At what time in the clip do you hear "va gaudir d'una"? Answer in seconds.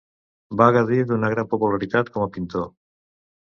0.61-1.31